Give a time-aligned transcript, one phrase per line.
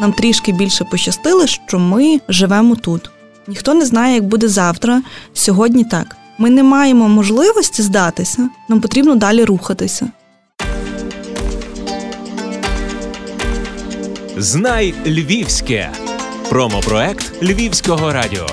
[0.00, 3.10] нам трішки більше пощастило, що ми живемо тут.
[3.46, 5.02] Ніхто не знає, як буде завтра.
[5.34, 6.16] Сьогодні так.
[6.38, 10.08] Ми не маємо можливості здатися, нам потрібно далі рухатися.
[14.36, 15.90] Знай Львівське.
[16.48, 18.46] Промопроект Львівського радіо.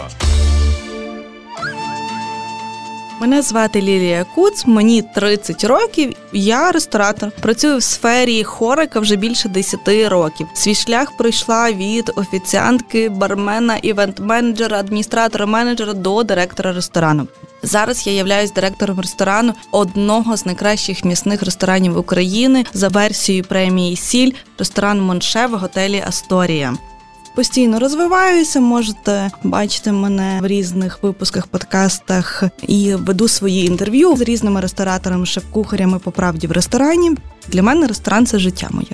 [3.19, 6.13] Мене звати Лілія Куц, мені 30 років.
[6.33, 7.31] Я ресторатор.
[7.41, 9.79] Працюю в сфері хорика вже більше 10
[10.09, 10.47] років.
[10.53, 17.27] Свій шлях пройшла від офіціантки, бармена, івент-менеджера, адміністратора, менеджера до директора ресторану.
[17.63, 24.31] Зараз я являюсь директором ресторану одного з найкращих м'ясних ресторанів України за версією премії Сіль
[24.59, 26.77] ресторан Монше в готелі Асторія.
[27.37, 34.61] Постійно розвиваюся, можете бачити мене в різних випусках, подкастах і веду свої інтерв'ю з різними
[34.61, 37.11] рестораторами, шеф-кухарями по правді в ресторані.
[37.47, 38.87] Для мене ресторан це життя моє.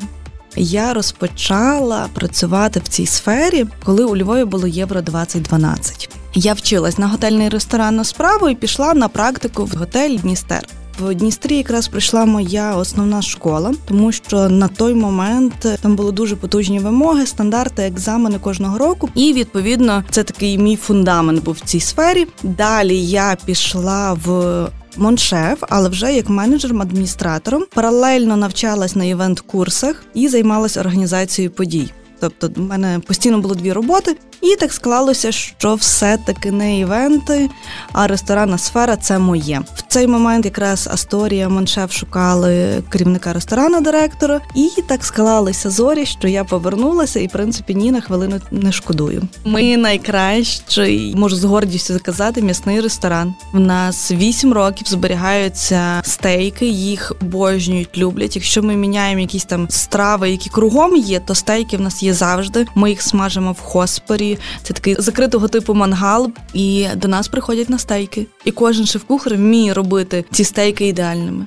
[0.56, 7.08] Я розпочала працювати в цій сфері, коли у Львові було Євро 2012 Я вчилась на
[7.08, 10.68] готельний ресторанну справу і пішла на практику в готель Дністер.
[11.00, 16.36] В Дністрі якраз прийшла моя основна школа, тому що на той момент там були дуже
[16.36, 19.10] потужні вимоги, стандарти, екзамени кожного року.
[19.16, 22.28] І відповідно це такий мій фундамент був в цій сфері.
[22.44, 24.70] Далі я пішла в.
[24.98, 31.90] Моншеф, але вже як менеджером-адміністратором паралельно навчалась на івент-курсах і займалась організацією подій.
[32.30, 37.50] Тобто, в мене постійно було дві роботи, і так склалося, що все-таки не івенти,
[37.92, 39.62] а ресторанна сфера це моє.
[39.76, 46.28] В цей момент якраз Асторія Маншеф шукали керівника ресторану директора, і так склалися зорі, що
[46.28, 49.24] я повернулася, і в принципі ні на хвилину не шкодую.
[49.46, 53.34] Ми найкращий, можу з гордістю заказати м'ясний ресторан.
[53.54, 58.36] В нас вісім років зберігаються стейки, їх обожнюють, люблять.
[58.36, 62.68] Якщо ми міняємо якісь там страви, які кругом є, то стейки в нас є завжди.
[62.76, 64.38] Ми їх смажимо в хоспері.
[64.64, 68.28] Це такий закритого типу мангал, і до нас приходять на стейки.
[68.46, 71.46] І кожен шеф-кухар вміє робити ці стейки ідеальними.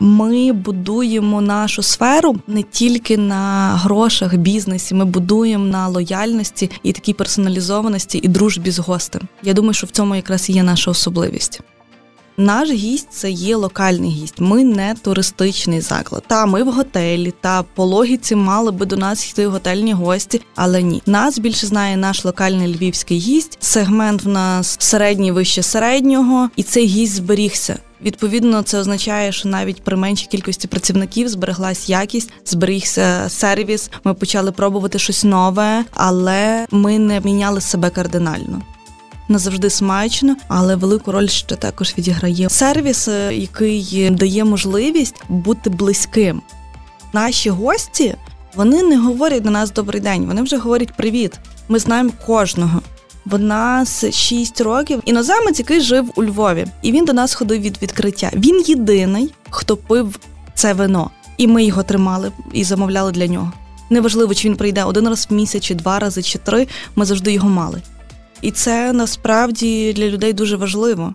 [0.00, 4.94] Ми будуємо нашу сферу не тільки на грошах, бізнесі.
[4.94, 9.22] Ми будуємо на лояльності і такій персоналізованості і дружбі з гостем.
[9.42, 11.60] Я думаю, що в цьому якраз і є наша особливість.
[12.36, 14.40] Наш гість це є локальний гість.
[14.40, 16.24] Ми не туристичний заклад.
[16.26, 20.82] Та ми в готелі, та по логіці мали би до нас йти готельні гості, але
[20.82, 21.02] ні.
[21.06, 23.56] Нас більше знає наш локальний львівський гість.
[23.60, 27.78] Сегмент в нас середній вище середнього, і цей гість зберігся.
[28.02, 33.90] Відповідно, це означає, що навіть при меншій кількості працівників збереглась якість, зберігся сервіс.
[34.04, 38.62] Ми почали пробувати щось нове, але ми не міняли себе кардинально
[39.28, 46.42] назавжди смачно, але велику роль ще також відіграє сервіс, е, який дає можливість бути близьким.
[47.12, 48.14] Наші гості
[48.54, 51.32] вони не говорять до нас добрий день, вони вже говорять привіт.
[51.68, 52.80] Ми знаємо кожного.
[53.24, 57.82] В нас 6 років іноземець, який жив у Львові, і він до нас ходив від
[57.82, 58.30] відкриття.
[58.34, 60.18] Він єдиний, хто пив
[60.54, 63.52] це вино, і ми його тримали і замовляли для нього.
[63.90, 66.68] Неважливо, чи він прийде один раз в місяць, чи два рази, чи три.
[66.96, 67.82] Ми завжди його мали.
[68.44, 71.14] І це насправді для людей дуже важливо.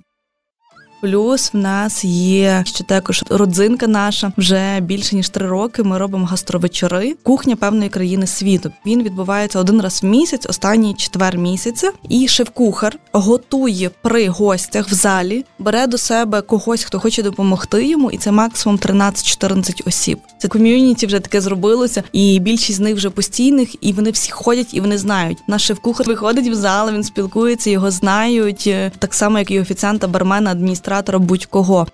[1.02, 5.84] Плюс в нас є ще також родзинка наша вже більше ніж три роки.
[5.84, 8.72] Ми робимо гастровечори, кухня певної країни світу.
[8.86, 11.92] Він відбувається один раз в місяць, останній четвер місяця.
[12.10, 18.12] І шеф-кухар готує при гостях в залі, бере до себе когось, хто хоче допомогти йому,
[18.12, 20.20] і це максимум 13-14 осіб.
[20.38, 24.74] Це ком'юніті вже таке зробилося, і більшість з них вже постійних, і вони всі ходять
[24.74, 25.38] і вони знають.
[25.48, 30.52] Наш шеф-кухар виходить в зал, він спілкується, його знають так само, як і офіціанта, бармена,
[30.52, 31.88] адміністратора адміністратора будь-кого.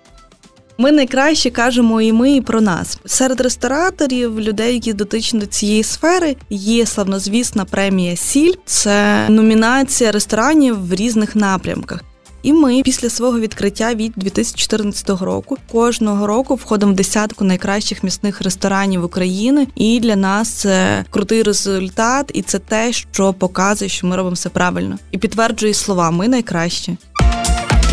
[0.78, 2.98] Ми найкраще кажемо і ми і про нас.
[3.06, 8.54] Серед рестораторів, людей, які дотичні до цієї сфери, є славнозвісна премія Сіль.
[8.66, 12.00] Це номінація ресторанів в різних напрямках.
[12.42, 18.42] І ми після свого відкриття від 2014 року кожного року входимо в десятку найкращих місних
[18.42, 19.66] ресторанів України.
[19.74, 24.48] І для нас це крутий результат, і це те, що показує, що ми робимо все
[24.48, 26.96] правильно, і підтверджує слова Ми найкращі.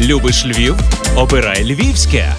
[0.04, 0.76] Любиш Львів?
[1.16, 2.36] Обирай Львівське.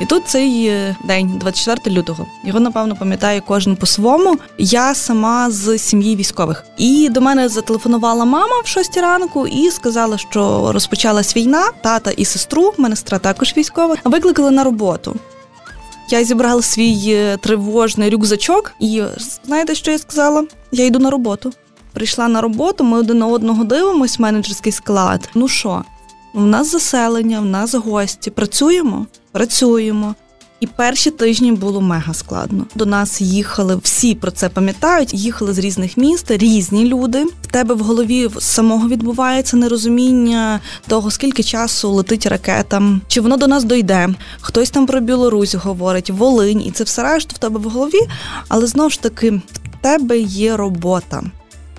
[0.00, 4.38] І тут цей е, день, 24 лютого, його напевно пам'ятає кожен по-своєму.
[4.58, 6.64] Я сама з сім'ї військових.
[6.76, 12.24] І до мене зателефонувала мама в 6 ранку і сказала, що розпочалась війна, тата і
[12.24, 15.16] сестру, мене сестра також військова, викликали на роботу.
[16.08, 19.02] Я зібрала свій е, тривожний рюкзачок, і
[19.44, 20.44] знаєте, що я сказала?
[20.72, 21.52] Я йду на роботу.
[21.92, 25.28] Прийшла на роботу, ми один на одного дивимось, менеджерський склад.
[25.34, 25.84] Ну що?
[26.34, 28.30] У нас заселення, в нас гості.
[28.30, 29.06] Працюємо?
[29.32, 30.14] Працюємо.
[30.60, 32.66] І перші тижні було мега складно.
[32.74, 35.14] До нас їхали всі про це пам'ятають.
[35.14, 37.24] Їхали з різних міст, різні люди.
[37.24, 43.46] В тебе в голові самого відбувається нерозуміння того, скільки часу летить ракета, чи воно до
[43.46, 44.08] нас дойде.
[44.40, 48.00] Хтось там про Білорусь говорить, Волинь, і це все решта в тебе в голові.
[48.48, 51.22] Але знову ж таки, в тебе є робота.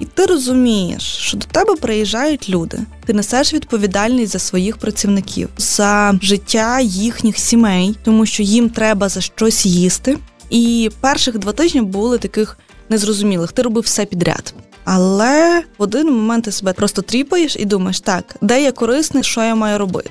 [0.01, 2.79] І ти розумієш, що до тебе приїжджають люди.
[3.05, 9.21] Ти несеш відповідальність за своїх працівників, за життя їхніх сімей, тому що їм треба за
[9.21, 10.17] щось їсти.
[10.49, 12.57] І перших два тижні були таких
[12.89, 13.51] незрозумілих.
[13.51, 14.53] Ти робив все підряд.
[14.83, 19.43] Але в один момент ти себе просто тріпаєш і думаєш, так, де я корисний, що
[19.43, 20.09] я маю робити.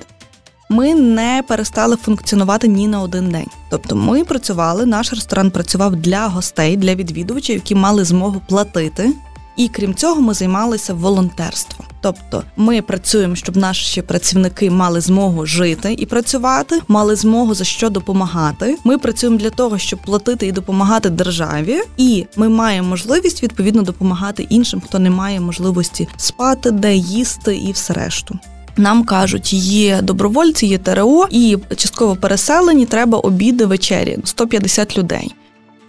[0.68, 3.46] Ми не перестали функціонувати ні на один день.
[3.70, 9.12] Тобто, ми працювали, наш ресторан працював для гостей, для відвідувачів, які мали змогу платити.
[9.56, 11.86] І крім цього, ми займалися волонтерством.
[12.00, 17.90] Тобто, ми працюємо, щоб наші працівники мали змогу жити і працювати, мали змогу за що
[17.90, 18.78] допомагати.
[18.84, 24.46] Ми працюємо для того, щоб платити і допомагати державі, і ми маємо можливість відповідно допомагати
[24.50, 28.38] іншим, хто не має можливості спати, де їсти і все решту.
[28.76, 32.86] Нам кажуть, є добровольці, є ТРО і частково переселені.
[32.86, 35.34] Треба обіди вечері 150 людей.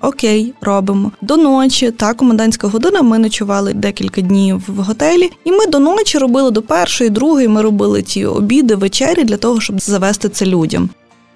[0.02, 1.92] Окей, робимо до ночі.
[1.92, 3.02] Та комендантська година.
[3.02, 7.48] Ми ночували декілька днів в готелі, і ми до ночі робили до першої, другої.
[7.48, 10.90] Ми робили ті обіди, вечері для того, щоб завести це людям.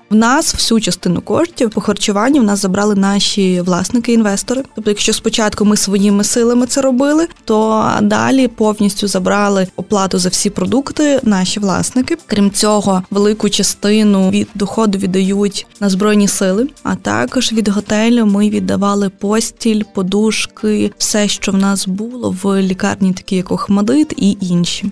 [0.09, 4.63] В нас всю частину коштів по харчуванню в нас забрали наші власники-інвестори.
[4.75, 10.49] Тобто, якщо спочатку ми своїми силами це робили, то далі повністю забрали оплату за всі
[10.49, 12.17] продукти наші власники.
[12.25, 16.67] Крім цього, велику частину від доходу віддають на збройні сили.
[16.83, 23.13] А також від готелю ми віддавали постіль, подушки, все, що в нас було в лікарні,
[23.13, 24.91] такі як Охмадит і інші.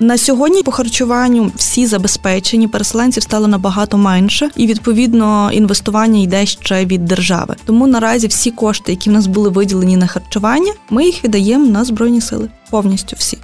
[0.00, 6.84] На сьогодні по харчуванню всі забезпечені, переселенців стало набагато менше, і відповідно інвестування йде ще
[6.84, 7.56] від держави.
[7.64, 11.84] Тому наразі всі кошти, які в нас були виділені на харчування, ми їх віддаємо на
[11.84, 12.48] збройні сили.
[12.70, 13.38] Повністю всі.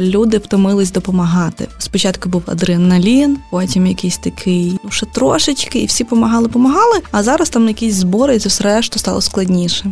[0.00, 1.68] Люди втомились допомагати.
[1.78, 7.00] Спочатку був адреналін, потім якийсь такий ну ще трошечки, і всі помагали, помагали.
[7.10, 9.90] А зараз там якісь збори, і це все решту стало складніше.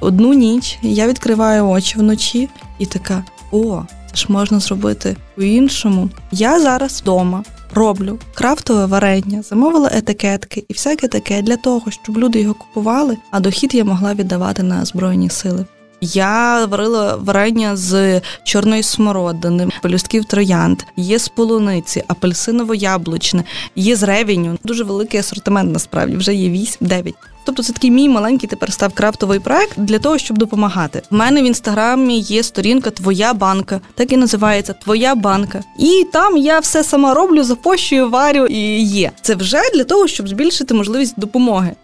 [0.00, 2.48] Одну ніч я відкриваю очі вночі
[2.78, 3.82] і така: о,
[4.16, 6.10] ж можна зробити по-іншому.
[6.32, 7.44] Я зараз вдома
[7.74, 13.40] роблю крафтове варення, замовила етикетки і всяке таке для того, щоб люди його купували, а
[13.40, 15.66] дохід я могла віддавати на збройні сили.
[16.12, 23.42] Я варила варення з чорної смородини, пелюстків троянд, є з полуниці, апельсиново-яблучне,
[23.76, 24.58] є з ревеню.
[24.64, 27.14] Дуже великий асортимент насправді вже є 8-9.
[27.44, 31.02] Тобто це такий мій маленький тепер став крафтовий проект для того, щоб допомагати.
[31.10, 35.62] У мене в інстаграмі є сторінка Твоя банка, так і називається Твоя банка.
[35.78, 39.10] І там я все сама роблю, запощую, варю і є.
[39.22, 41.74] Це вже для того, щоб збільшити можливість допомоги.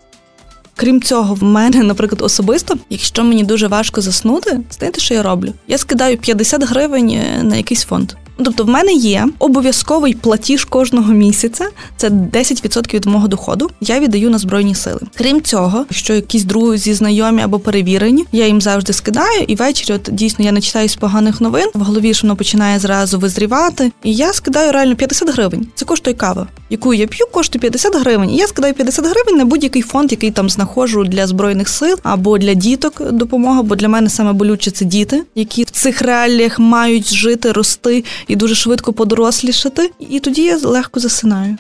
[0.81, 5.53] Крім цього, в мене, наприклад, особисто, якщо мені дуже важко заснути, знаєте, що я роблю?
[5.69, 8.12] Я скидаю 50 гривень е, на якийсь фонд.
[8.45, 11.67] Тобто, в мене є обов'язковий платіж кожного місяця,
[11.97, 13.71] це 10% від мого доходу.
[13.81, 15.01] Я віддаю на збройні сили.
[15.15, 20.09] Крім цього, що якісь друзі, знайомі або перевірені, я їм завжди скидаю, і ввечері от
[20.13, 21.71] дійсно я не читаюсь поганих новин.
[21.75, 23.93] В голові ж воно починає зразу визрівати.
[24.03, 25.67] І я скидаю реально 50 гривень.
[25.75, 28.31] Це коштує кава, яку я п'ю, коштує 50 гривень.
[28.31, 32.39] І я скидаю 50 гривень на будь-який фонд, який там знаходжу для збройних сил або
[32.39, 33.63] для діток допомога.
[33.63, 38.37] Бо для мене саме болюче це діти, які в цих реаліях мають жити, рости і
[38.37, 41.56] дуже швидко подорослішати, і тоді я легко засинаю.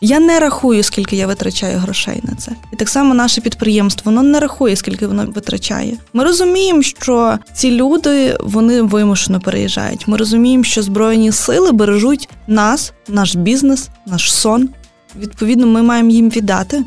[0.00, 2.52] Я не рахую, скільки я витрачаю грошей на це.
[2.72, 5.96] І так само наше підприємство воно не рахує, скільки воно витрачає.
[6.12, 10.08] Ми розуміємо, що ці люди вони вимушено переїжджають.
[10.08, 14.68] Ми розуміємо, що збройні сили бережуть нас, наш бізнес, наш сон.
[15.20, 16.84] Відповідно, ми маємо їм віддати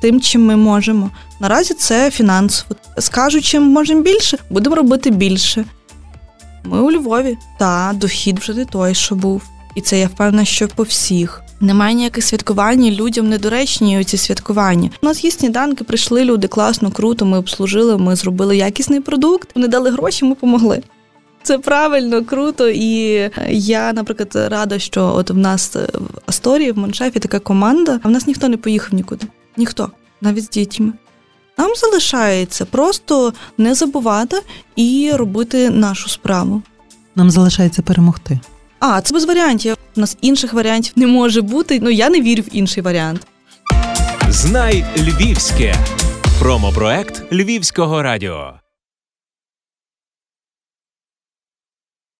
[0.00, 1.10] тим, чим ми можемо.
[1.40, 2.76] Наразі це фінансово.
[2.98, 5.64] Скажуть, чим можемо більше, будемо робити більше.
[6.64, 7.38] Ми у Львові.
[7.58, 9.42] Та дохід вже не той, що був.
[9.74, 11.42] І це я впевнена, що по всіх.
[11.60, 14.90] Немає ніяких святкувань, людям недоречні ці святкування.
[15.02, 17.24] У нас є сніданки, прийшли люди класно, круто.
[17.24, 19.48] Ми обслужили, ми зробили якісний продукт.
[19.54, 20.82] Вони дали гроші, ми помогли.
[21.42, 22.68] Це правильно, круто.
[22.68, 28.08] І я, наприклад, рада, що от в нас в Асторії, в Моншефі така команда, а
[28.08, 29.26] в нас ніхто не поїхав нікуди.
[29.56, 29.90] Ніхто,
[30.20, 30.92] навіть з дітьми.
[31.58, 34.36] Нам залишається просто не забувати
[34.76, 36.62] і робити нашу справу.
[37.16, 38.40] Нам залишається перемогти.
[38.80, 39.76] А, це без варіантів.
[39.96, 41.80] У нас інших варіантів не може бути.
[41.82, 43.26] Ну я не вірю в інший варіант.
[44.28, 45.74] Знай Львівське
[46.38, 48.61] промопроект Львівського радіо.